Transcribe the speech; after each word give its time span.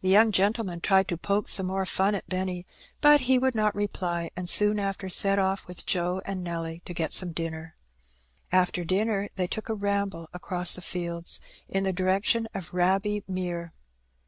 The 0.00 0.08
young 0.08 0.32
gentleman 0.32 0.80
tried 0.80 1.06
to 1.06 1.16
poke 1.16 1.48
some 1.48 1.66
more 1.66 1.86
fim 1.86 2.16
at 2.16 2.24
In 2.24 2.24
the 2.26 2.26
Woods. 2.26 2.32
105 2.32 2.46
Benny, 2.48 2.66
but 3.00 3.28
lie 3.28 3.38
would 3.38 3.54
not 3.54 3.72
reply, 3.76 4.30
and 4.34 4.48
soon 4.50 4.80
after 4.80 5.08
set 5.08 5.38
off 5.38 5.68
with 5.68 5.86
Joe 5.86 6.20
and 6.24 6.42
Nelly 6.42 6.82
to 6.86 6.92
get 6.92 7.12
some 7.12 7.30
dinner. 7.30 7.76
After 8.50 8.82
dinner 8.82 9.28
they 9.36 9.46
took 9.46 9.68
a 9.68 9.74
ramble 9.74 10.28
across 10.34 10.72
the 10.74 10.82
fields, 10.82 11.38
in 11.68 11.84
the 11.84 11.92
direction 11.92 12.48
of 12.52 12.74
Raby 12.74 13.22
Mere. 13.28 13.72